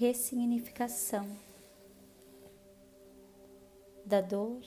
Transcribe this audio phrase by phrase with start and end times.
[0.00, 1.28] ressignificação
[4.02, 4.62] da dor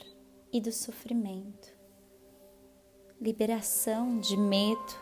[0.52, 1.76] e do sofrimento,
[3.20, 4.94] liberação de medo,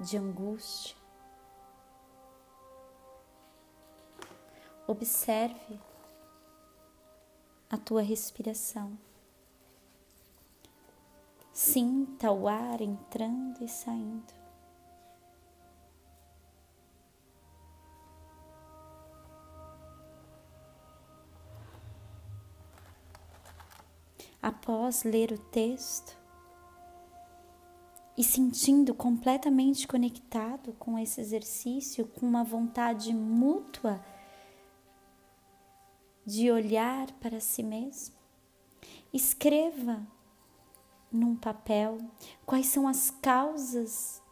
[0.00, 0.96] de angústia.
[4.84, 5.78] Observe
[7.70, 8.98] a tua respiração.
[11.52, 14.37] Sinta o ar entrando e saindo.
[24.68, 26.14] Após ler o texto
[28.14, 34.04] e sentindo completamente conectado com esse exercício, com uma vontade mútua
[36.26, 38.14] de olhar para si mesmo,
[39.10, 40.06] escreva
[41.10, 41.96] num papel
[42.44, 44.22] quais são as causas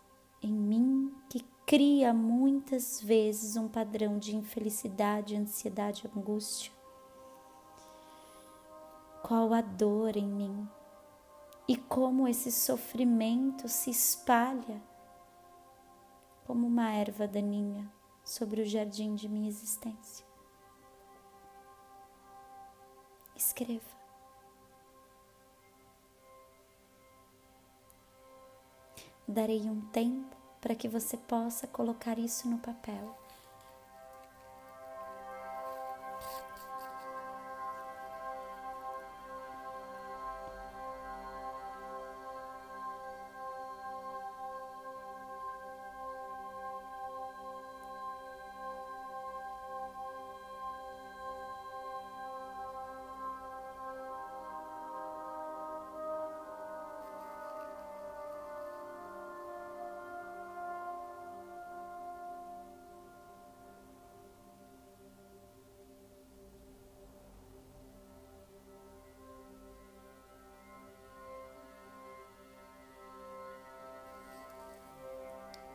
[0.43, 6.76] em mim que cria muitas vezes um padrão de infelicidade, ansiedade, angústia.
[9.27, 10.69] Qual a dor em mim
[11.67, 14.81] e como esse sofrimento se espalha
[16.47, 17.93] como uma erva daninha
[18.25, 20.25] sobre o jardim de minha existência.
[23.35, 23.97] Escreva.
[29.27, 33.26] Darei um tempo para que você possa colocar isso no papel.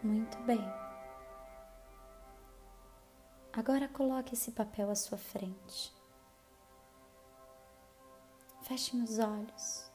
[0.03, 0.61] Muito bem.
[3.53, 5.93] Agora coloque esse papel à sua frente.
[8.63, 9.91] Feche os olhos.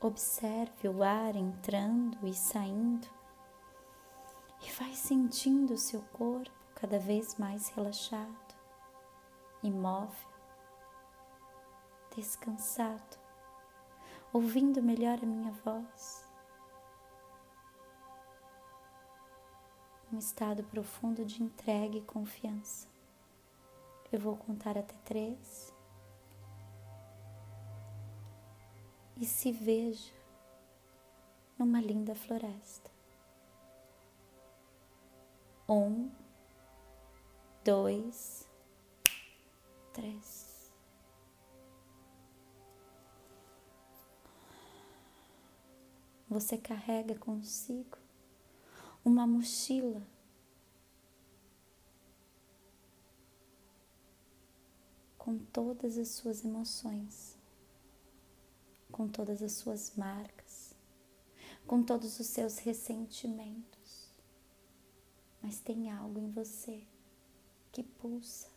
[0.00, 3.08] Observe o ar entrando e saindo
[4.62, 8.54] e vai sentindo o seu corpo cada vez mais relaxado,
[9.62, 10.28] imóvel,
[12.14, 13.18] descansado,
[14.32, 16.27] ouvindo melhor a minha voz.
[20.12, 22.88] Um estado profundo de entrega e confiança.
[24.10, 25.74] Eu vou contar até três.
[29.16, 30.12] E se veja
[31.58, 32.90] numa linda floresta.
[35.68, 36.10] Um,
[37.62, 38.48] dois,
[39.92, 40.72] três.
[46.30, 47.98] Você carrega consigo
[49.08, 50.06] uma mochila.
[55.16, 57.36] Com todas as suas emoções,
[58.92, 60.74] com todas as suas marcas,
[61.66, 64.12] com todos os seus ressentimentos.
[65.42, 66.86] Mas tem algo em você
[67.72, 68.48] que pulsa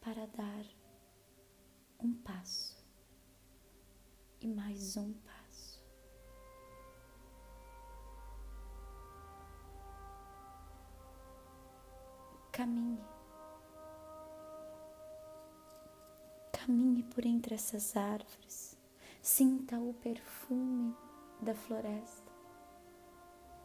[0.00, 0.64] para dar
[1.98, 2.76] um passo
[4.40, 5.39] e mais um passo
[12.60, 13.00] Caminhe.
[16.52, 18.76] Caminhe por entre essas árvores.
[19.22, 20.94] Sinta o perfume
[21.40, 22.30] da floresta.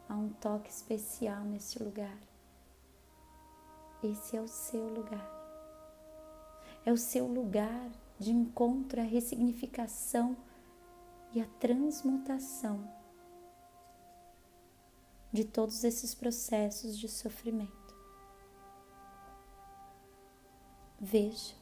[0.08, 2.18] Há um toque especial nesse lugar.
[4.02, 5.30] Esse é o seu lugar.
[6.86, 10.34] É o seu lugar de encontro à ressignificação
[11.34, 12.90] e à transmutação
[15.30, 17.75] de todos esses processos de sofrimento.
[21.08, 21.54] Veja,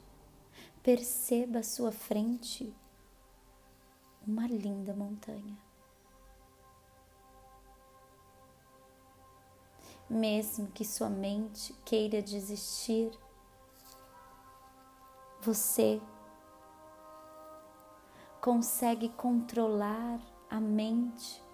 [0.83, 2.75] perceba à sua frente
[4.27, 5.59] uma linda montanha.
[10.09, 13.11] Mesmo que sua mente queira desistir,
[15.43, 16.01] você
[18.41, 20.19] consegue controlar
[20.49, 21.45] a mente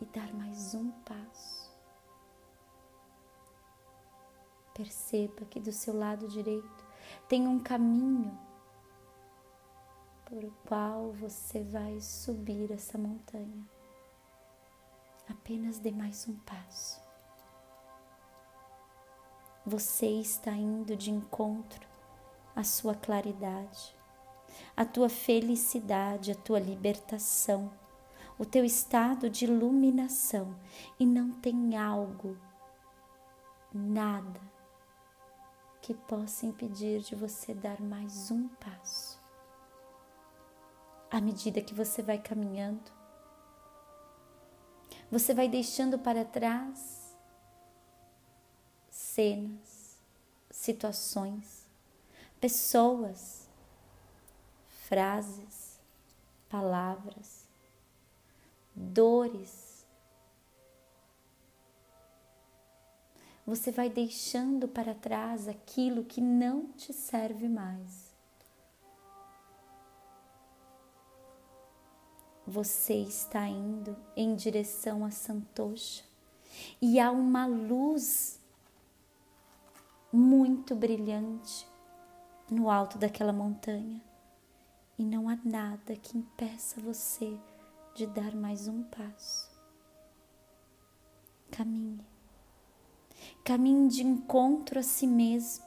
[0.00, 1.69] e dar mais um passo.
[4.74, 6.84] Perceba que do seu lado direito
[7.28, 8.38] tem um caminho
[10.24, 13.68] por qual você vai subir essa montanha.
[15.28, 17.00] Apenas dê mais um passo.
[19.64, 21.86] você está indo de encontro
[22.56, 23.94] à sua claridade,
[24.76, 27.70] à tua felicidade, à tua libertação,
[28.38, 30.56] o teu estado de iluminação
[30.98, 32.36] e não tem algo,
[33.72, 34.40] nada
[35.90, 39.20] que possa impedir de você dar mais um passo.
[41.10, 42.92] À medida que você vai caminhando,
[45.10, 47.16] você vai deixando para trás
[48.88, 50.00] cenas,
[50.48, 51.66] situações,
[52.40, 53.48] pessoas,
[54.86, 55.80] frases,
[56.48, 57.48] palavras,
[58.76, 59.69] dores
[63.50, 68.14] você vai deixando para trás aquilo que não te serve mais.
[72.46, 76.04] Você está indo em direção a Santosha
[76.80, 78.38] e há uma luz
[80.12, 81.66] muito brilhante
[82.48, 84.00] no alto daquela montanha
[84.96, 87.36] e não há nada que impeça você
[87.96, 89.50] de dar mais um passo.
[91.50, 92.09] Caminhe.
[93.50, 95.64] Caminhe de encontro a si mesmo,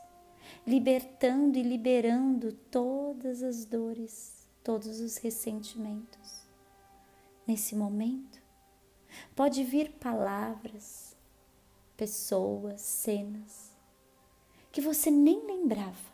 [0.66, 6.48] libertando e liberando todas as dores, todos os ressentimentos.
[7.46, 8.42] Nesse momento,
[9.36, 11.14] pode vir palavras,
[11.98, 13.76] pessoas, cenas
[14.72, 16.14] que você nem lembrava,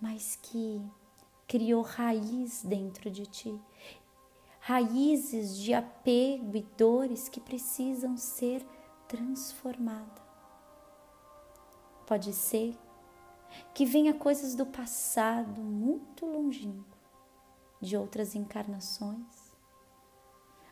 [0.00, 0.82] mas que
[1.46, 3.56] criou raiz dentro de ti,
[4.58, 8.66] raízes de apego e dores que precisam ser
[9.06, 10.25] transformadas.
[12.06, 12.78] Pode ser
[13.74, 16.96] que venha coisas do passado muito longínquo,
[17.80, 19.52] de outras encarnações,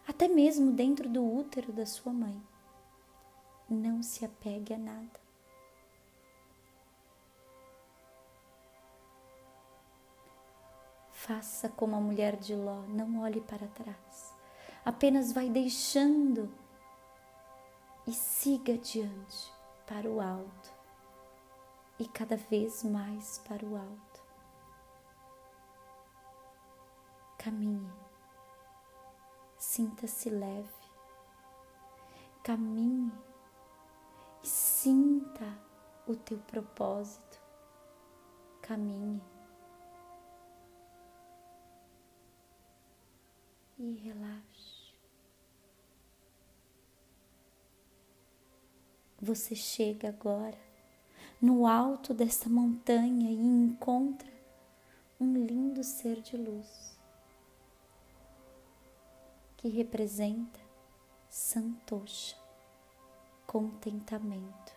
[0.06, 2.40] até mesmo dentro do útero da sua mãe.
[3.68, 5.24] Não se apegue a nada.
[11.10, 14.32] Faça como a mulher de Ló, não olhe para trás.
[14.84, 16.52] Apenas vai deixando
[18.06, 19.50] e siga adiante
[19.86, 20.73] para o alto
[21.98, 24.24] e cada vez mais para o alto.
[27.38, 27.92] Caminhe,
[29.58, 30.72] sinta-se leve,
[32.42, 33.12] caminhe
[34.42, 35.58] e sinta
[36.06, 37.42] o teu propósito.
[38.62, 39.22] Caminhe
[43.78, 44.94] e relaxe.
[49.20, 50.73] Você chega agora
[51.40, 54.32] no alto desta montanha e encontra
[55.20, 56.98] um lindo ser de luz
[59.56, 60.60] que representa
[61.28, 62.36] Santosha,
[63.46, 64.72] contentamento.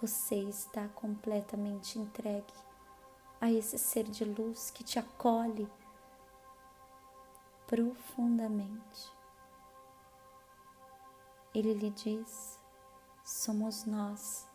[0.00, 2.52] Você está completamente entregue
[3.40, 5.66] a esse ser de luz que te acolhe
[7.74, 9.12] profundamente
[11.52, 12.56] ele lhe diz:
[13.24, 14.46] somos nós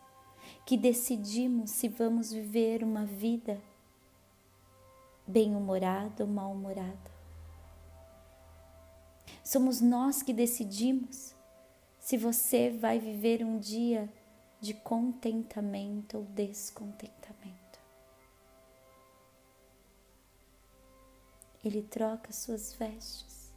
[0.66, 3.62] que decidimos se vamos viver uma vida
[5.28, 7.12] bem-humorada ou mal-humorada.
[9.44, 11.36] Somos nós que decidimos
[12.00, 14.10] se você vai viver um dia
[14.62, 17.59] de contentamento ou descontentamento.
[21.64, 23.54] Ele troca suas vestes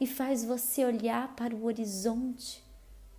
[0.00, 2.64] e faz você olhar para o horizonte,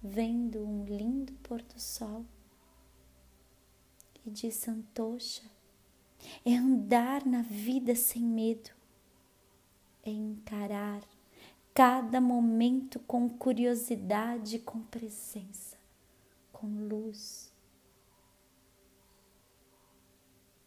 [0.02, 2.26] vendo um lindo pôr do sol.
[4.26, 5.44] E diz Santosha,
[6.46, 8.72] é andar na vida sem medo,
[10.04, 11.04] é encarar
[11.74, 15.78] cada momento com curiosidade, com presença,
[16.52, 17.52] com luz.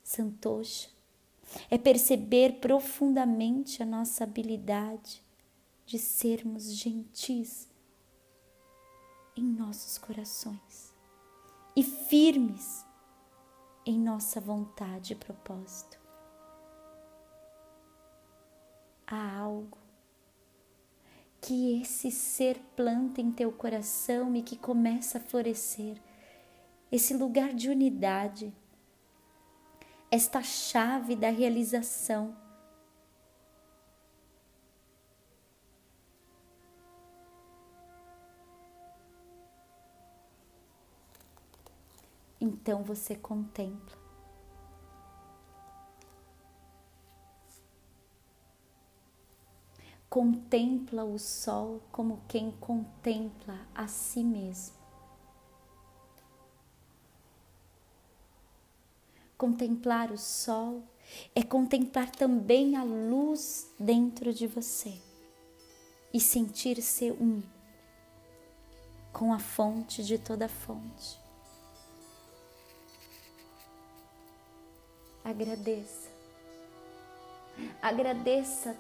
[0.03, 0.96] Santosha
[1.71, 5.23] é perceber profundamente a nossa habilidade
[5.85, 7.69] de sermos gentis
[9.37, 10.95] em nossos corações
[11.77, 12.85] e firmes
[13.85, 15.99] em nossa vontade e propósito.
[19.07, 19.79] Há algo
[21.41, 26.03] que esse ser planta em teu coração e que começa a florescer,
[26.91, 28.53] esse lugar de unidade,
[30.17, 32.35] esta chave da realização
[42.41, 44.07] então você contempla.
[50.09, 54.86] contempla o sol como quem contempla a si mesmo.
[59.37, 60.83] Contemplar o sol
[61.35, 65.01] é contemplar também a luz dentro de você
[66.13, 67.43] e sentir-se um
[69.13, 71.21] com a fonte de toda fonte.
[75.23, 76.09] Agradeça.
[77.83, 78.77] Agradeça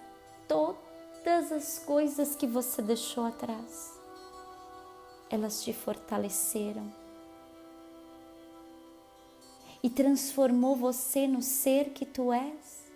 [0.46, 3.98] todas as coisas que você deixou atrás.
[5.28, 7.05] Elas te fortaleceram
[9.83, 12.87] e transformou você no ser que tu és.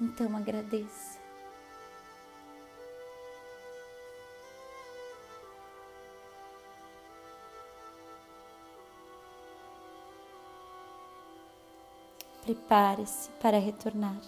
[0.00, 1.18] Então agradeça.
[12.42, 14.20] Prepare-se para retornar.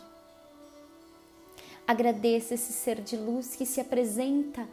[1.87, 4.69] Agradeça esse ser de luz que se apresenta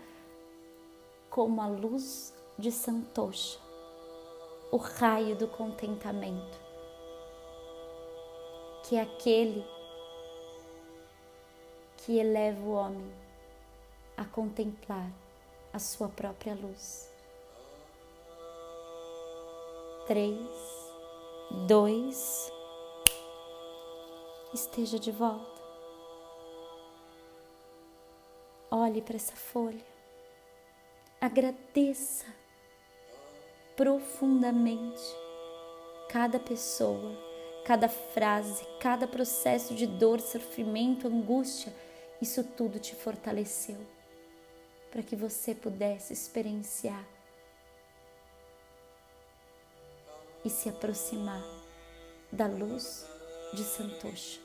[1.29, 3.66] como a luz de Santosha
[4.71, 6.59] o raio do contentamento,
[8.83, 9.65] que é aquele
[11.97, 13.13] que eleva o homem
[14.15, 15.09] a contemplar
[15.71, 17.11] a sua própria luz.
[20.05, 20.91] Três,
[21.67, 22.51] dois,
[24.53, 25.61] esteja de volta.
[28.69, 29.85] Olhe para essa folha,
[31.21, 32.25] agradeça
[33.77, 35.03] profundamente
[36.09, 37.15] cada pessoa,
[37.63, 41.71] cada frase, cada processo de dor, sofrimento, angústia,
[42.19, 43.77] isso tudo te fortaleceu
[44.89, 47.05] para que você pudesse experienciar
[50.43, 51.43] e se aproximar
[52.31, 53.05] da luz
[53.53, 54.41] de Santosha.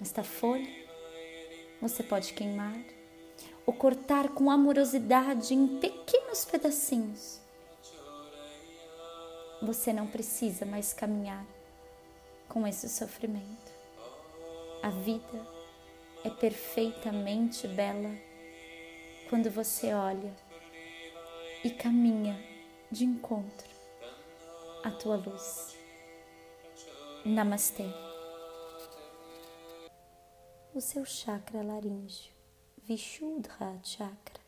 [0.00, 0.70] Esta folha
[1.80, 2.93] você pode queimar
[3.66, 7.40] ou cortar com amorosidade em pequenos pedacinhos.
[9.62, 11.44] Você não precisa mais caminhar
[12.48, 13.72] com esse sofrimento.
[14.82, 15.46] A vida
[16.22, 18.10] é perfeitamente bela
[19.30, 20.34] quando você olha
[21.64, 22.38] e caminha
[22.90, 23.68] de encontro
[24.82, 25.78] à tua luz.
[27.24, 27.86] Namastê.
[30.74, 32.33] O seu chakra laríngeo
[32.86, 34.44] Vishuddha Chakra.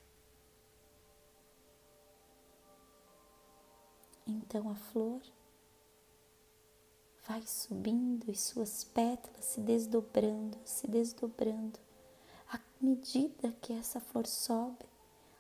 [4.26, 5.22] Então a flor
[7.26, 11.78] vai subindo e suas pétalas se desdobrando, se desdobrando.
[12.52, 14.84] À medida que essa flor sobe,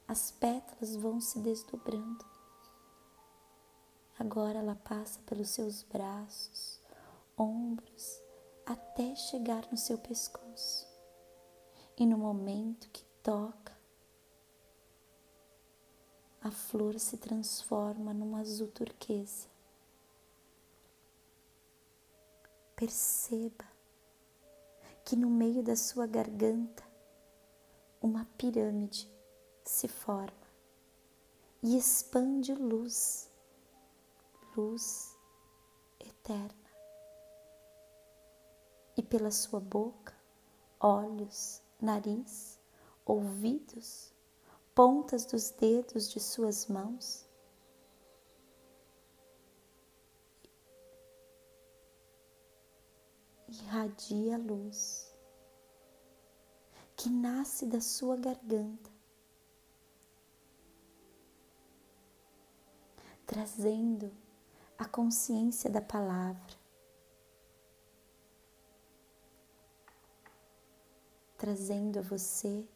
[0.08, 2.24] as pétalas vão se desdobrando.
[4.18, 6.80] Agora ela passa pelos seus braços,
[7.36, 8.22] ombros,
[8.64, 10.95] até chegar no seu pescoço
[11.96, 13.76] e no momento que toca,
[16.42, 19.48] a flor se transforma num azul turquesa.
[22.76, 23.64] Perceba
[25.04, 26.84] que no meio da sua garganta
[28.02, 29.10] uma pirâmide
[29.64, 30.46] se forma
[31.62, 33.30] e expande luz,
[34.56, 35.16] luz
[35.98, 36.70] eterna.
[38.96, 40.14] E pela sua boca,
[40.78, 42.58] olhos, nariz,
[43.04, 44.12] ouvidos,
[44.74, 47.26] pontas dos dedos de suas mãos.
[53.48, 55.12] Irradia a luz
[56.96, 58.90] que nasce da sua garganta,
[63.26, 64.10] trazendo
[64.78, 66.55] a consciência da palavra
[71.36, 72.66] trazendo a você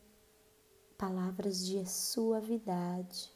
[0.98, 3.32] palavras de suavidade,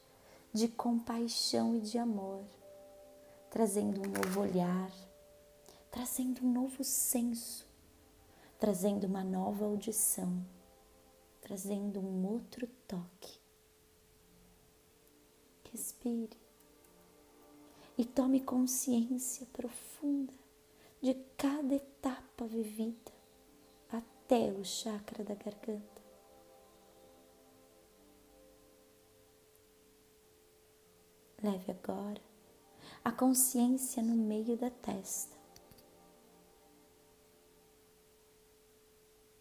[0.52, 2.45] de compaixão e de amor,
[3.50, 4.93] trazendo um novo olhar,
[5.90, 7.66] trazendo um novo senso,
[8.59, 10.45] trazendo uma nova audição,
[11.40, 13.38] trazendo um outro toque.
[15.73, 16.37] Respire
[17.97, 20.33] e tome consciência profunda
[21.00, 23.13] de cada etapa vivida
[24.25, 26.02] até o chakra da garganta.
[31.43, 32.23] Leve agora
[33.04, 35.37] a consciência no meio da testa,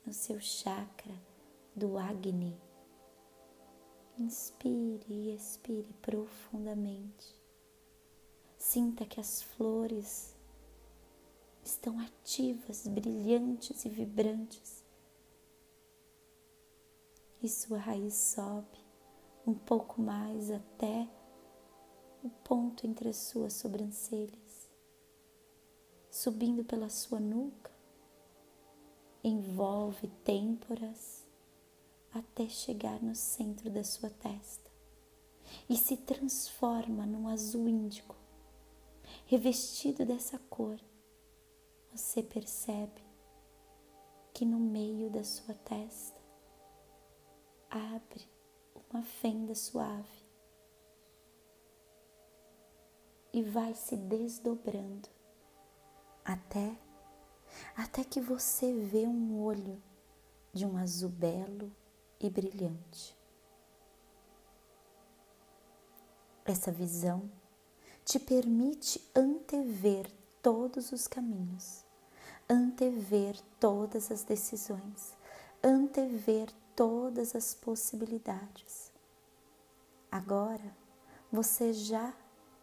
[0.05, 1.15] no seu chakra
[1.73, 2.59] do Agni.
[4.19, 7.33] Inspire e expire profundamente.
[8.57, 10.32] Sinta que as flores
[11.63, 14.83] estão ativas, brilhantes e vibrantes.
[17.41, 18.79] E sua raiz sobe
[19.45, 21.07] um pouco mais até
[22.23, 24.69] o ponto entre as suas sobrancelhas,
[26.09, 27.71] subindo pela sua nuca,
[29.21, 31.25] envolve têmporas
[32.13, 34.71] até chegar no centro da sua testa
[35.69, 38.15] e se transforma num azul índico.
[39.25, 40.79] Revestido dessa cor,
[41.93, 43.03] você percebe
[44.33, 46.19] que no meio da sua testa
[47.69, 48.27] abre
[48.89, 50.25] uma fenda suave
[53.31, 55.07] e vai se desdobrando
[56.25, 56.75] até
[57.75, 59.81] até que você vê um olho
[60.51, 61.71] de um azul belo
[62.19, 63.15] e brilhante.
[66.43, 67.29] Essa visão
[68.03, 70.11] te permite antever
[70.43, 71.85] todos os caminhos,
[72.49, 75.13] antever todas as decisões,
[75.63, 78.91] antever todas as possibilidades.
[80.11, 80.75] Agora
[81.31, 82.13] você já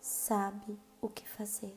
[0.01, 1.77] sabe o que fazer.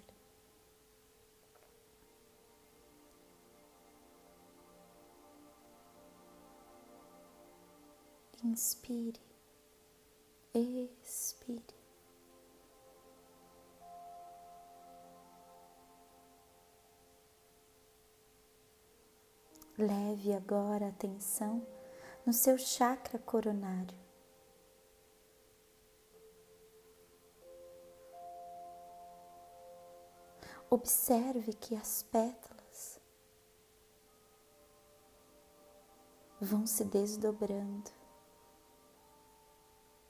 [8.43, 9.21] Inspire,
[10.53, 11.82] expire.
[19.77, 21.65] Leve agora a atenção
[22.25, 23.97] no seu chakra coronário.
[30.69, 32.99] Observe que as pétalas
[36.39, 37.91] vão se desdobrando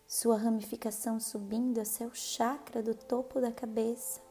[0.08, 4.21] sua ramificação subindo até o chakra do topo da cabeça,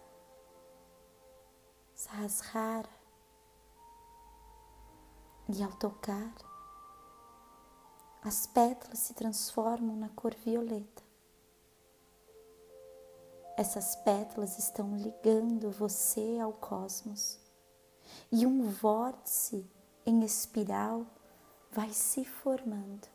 [1.95, 3.02] Sahasrara.
[5.55, 6.35] E ao tocar,
[8.25, 11.03] as pétalas se transformam na cor violeta.
[13.59, 17.39] Essas pétalas estão ligando você ao cosmos
[18.31, 19.71] e um vórtice
[20.07, 21.05] em espiral
[21.71, 23.07] vai se formando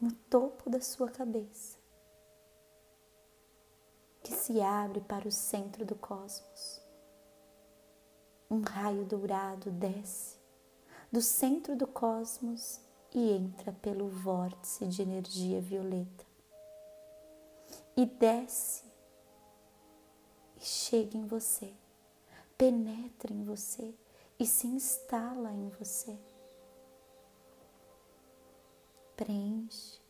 [0.00, 1.76] no topo da sua cabeça,
[4.22, 6.80] que se abre para o centro do cosmos.
[8.50, 10.43] Um raio dourado desce
[11.14, 12.80] do centro do cosmos
[13.14, 16.26] e entra pelo vórtice de energia violeta.
[17.96, 18.82] E desce
[20.56, 21.72] e chega em você,
[22.58, 23.94] penetra em você
[24.40, 26.18] e se instala em você
[29.16, 30.00] preenche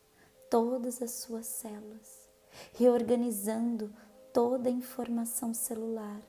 [0.49, 2.27] todas as suas células,
[2.73, 3.93] reorganizando
[4.33, 6.19] toda a informação celular,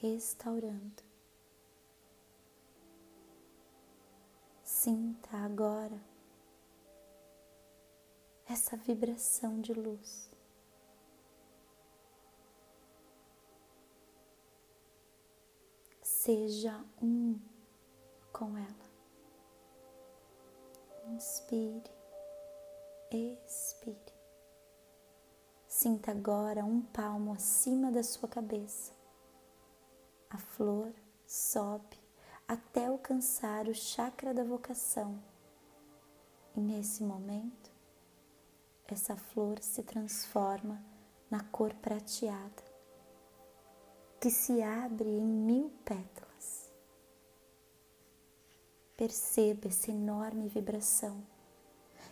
[0.00, 1.11] restaurando.
[4.84, 5.96] Sinta agora
[8.48, 10.28] essa vibração de luz.
[16.02, 17.38] Seja um
[18.32, 18.90] com ela.
[21.14, 21.92] Inspire,
[23.08, 23.96] expire.
[25.68, 28.92] Sinta agora um palmo acima da sua cabeça.
[30.28, 30.92] A flor
[31.24, 32.01] sobe
[32.46, 35.22] até alcançar o chakra da vocação.
[36.54, 37.70] E nesse momento,
[38.86, 40.82] essa flor se transforma
[41.30, 42.62] na cor prateada,
[44.20, 46.70] que se abre em mil pétalas.
[48.96, 51.26] Perceba essa enorme vibração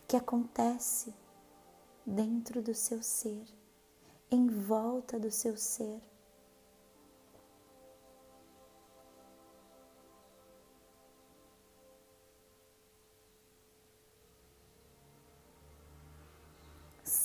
[0.09, 1.15] que acontece
[2.05, 3.45] dentro do seu ser,
[4.31, 6.01] em volta do seu ser.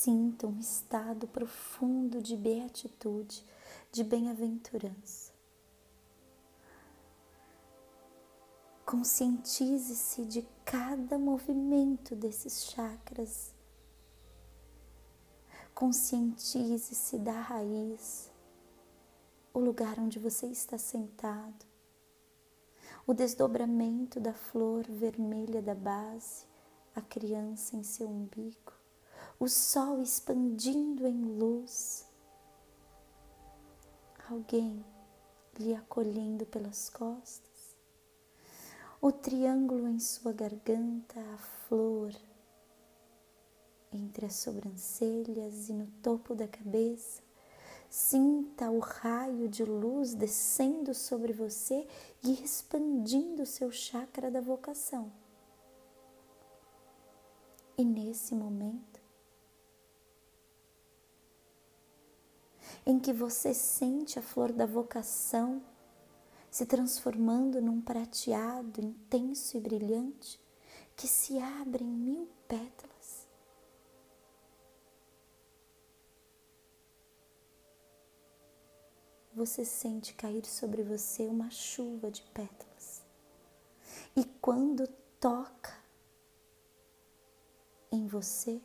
[0.06, 3.44] Sinta um estado profundo de beatitude,
[3.90, 5.32] de bem-aventurança.
[8.84, 13.52] Conscientize-se de cada movimento desses chakras.
[15.74, 18.30] Conscientize-se da raiz,
[19.52, 21.66] o lugar onde você está sentado,
[23.04, 26.46] o desdobramento da flor vermelha da base,
[26.94, 28.75] a criança em seu umbigo,
[29.38, 32.06] o sol expandindo em luz,
[34.30, 34.84] alguém
[35.58, 37.76] lhe acolhendo pelas costas.
[39.00, 42.14] O triângulo em sua garganta, a flor
[43.92, 47.22] entre as sobrancelhas e no topo da cabeça,
[47.88, 51.86] Sinta o raio de luz descendo sobre você
[52.22, 55.12] e expandindo seu chakra da vocação.
[57.78, 58.95] E nesse momento,
[62.86, 65.60] em que você sente a flor da vocação
[66.48, 70.40] se transformando num prateado intenso e brilhante
[70.94, 73.26] que se abre em mil pétalas.
[79.34, 83.02] Você sente cair sobre você uma chuva de pétalas.
[84.14, 84.86] E quando
[85.20, 85.76] toca
[87.92, 88.62] em você,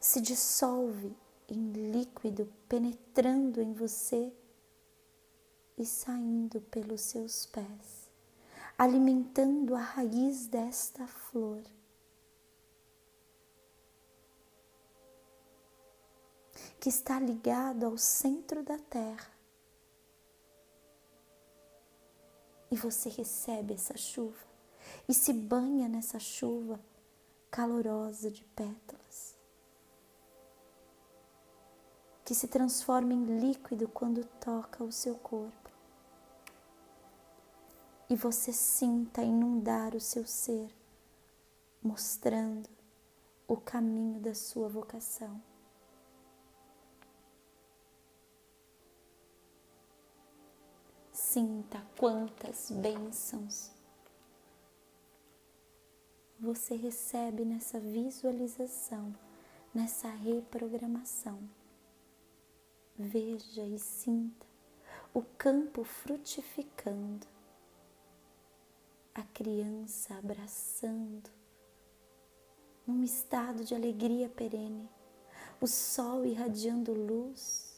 [0.00, 1.16] se dissolve
[1.52, 4.32] em líquido, penetrando em você
[5.76, 8.10] e saindo pelos seus pés,
[8.78, 11.62] alimentando a raiz desta flor.
[16.80, 19.30] Que está ligado ao centro da terra.
[22.70, 24.52] E você recebe essa chuva
[25.08, 26.80] e se banha nessa chuva
[27.50, 29.31] calorosa de pétalas,
[32.24, 35.62] que se transforma em líquido quando toca o seu corpo
[38.12, 40.70] e você sinta inundar o seu ser,
[41.82, 42.68] mostrando
[43.48, 45.40] o caminho da sua vocação.
[51.10, 53.70] Sinta quantas bênçãos
[56.38, 59.14] você recebe nessa visualização,
[59.72, 61.38] nessa reprogramação.
[63.04, 64.46] Veja e sinta
[65.12, 67.26] o campo frutificando
[69.12, 71.28] a criança abraçando,
[72.86, 74.88] num estado de alegria perene,
[75.60, 77.76] o sol irradiando luz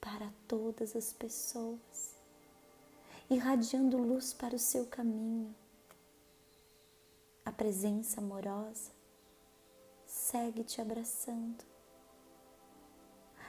[0.00, 2.16] para todas as pessoas,
[3.30, 5.54] irradiando luz para o seu caminho.
[7.44, 8.90] A presença amorosa
[10.04, 11.77] segue te abraçando.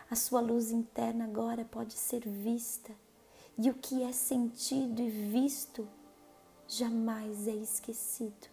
[0.09, 2.91] A sua luz interna agora pode ser vista,
[3.55, 5.87] e o que é sentido e visto
[6.67, 8.47] jamais é esquecido.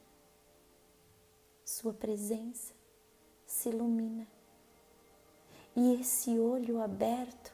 [1.65, 2.75] Sua presença
[3.47, 4.27] se ilumina.
[5.75, 7.53] E esse olho aberto,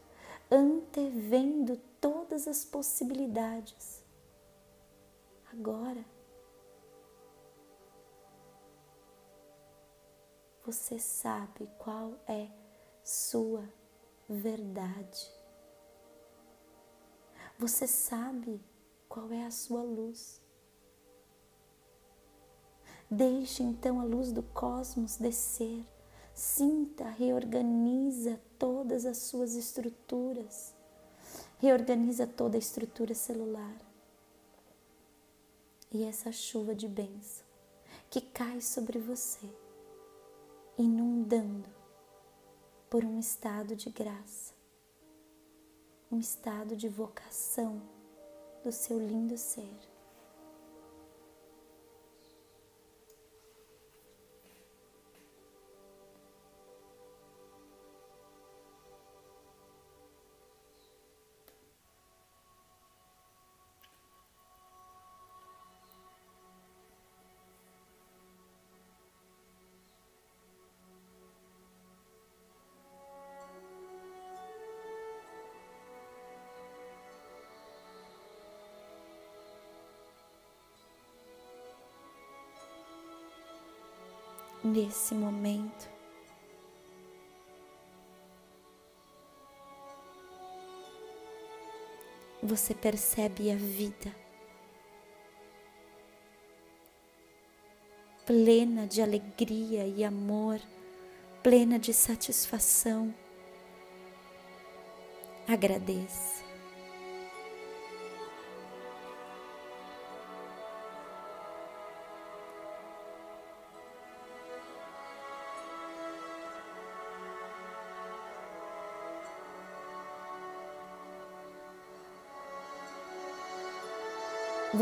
[0.51, 4.03] antevendo todas as possibilidades,
[5.53, 6.05] agora
[10.65, 12.49] você sabe qual é
[13.05, 13.62] sua
[14.33, 15.31] verdade.
[17.59, 18.61] Você sabe
[19.09, 20.40] qual é a sua luz.
[23.11, 25.87] Deixe então a luz do cosmos descer.
[26.35, 30.75] Sinta, reorganiza todas as suas estruturas.
[31.59, 33.77] Reorganiza toda a estrutura celular.
[35.90, 37.45] E essa chuva de bênção
[38.09, 39.47] que cai sobre você,
[40.77, 41.82] inundando
[42.92, 44.52] por um estado de graça,
[46.11, 47.81] um estado de vocação
[48.62, 49.91] do seu lindo ser.
[84.73, 85.91] Nesse momento.
[92.43, 94.23] Você percebe a vida
[98.25, 100.61] plena de alegria e amor,
[101.43, 103.13] plena de satisfação.
[105.47, 106.41] Agradeça.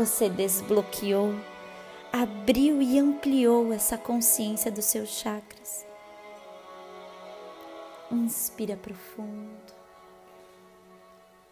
[0.01, 1.29] Você desbloqueou,
[2.11, 5.85] abriu e ampliou essa consciência dos seus chakras.
[8.09, 9.71] Inspira profundo,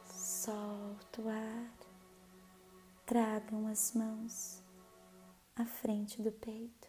[0.03, 1.71] solta o ar,
[3.05, 4.63] tragam as mãos
[5.55, 6.87] à frente do peito.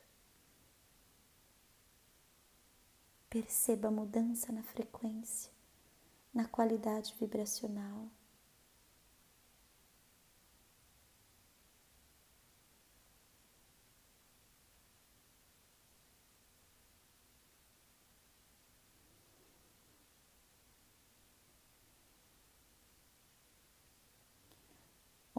[3.28, 5.52] Perceba a mudança na frequência
[6.32, 8.08] na qualidade vibracional.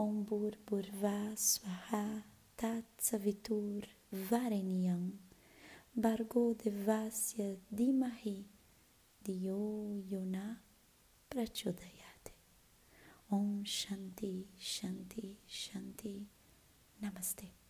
[0.02, 2.24] Om Bur Burva Swaha
[2.58, 5.20] Tat Savitur Varenyam
[5.96, 8.44] Bargo Devasya Dimahi
[9.24, 10.58] Diyo Yona
[11.30, 12.34] Prachodayate
[13.30, 16.26] Om Shanti Shanti Shanti.
[17.02, 17.61] Namaste